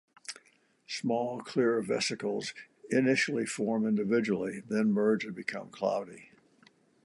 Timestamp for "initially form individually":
2.89-4.63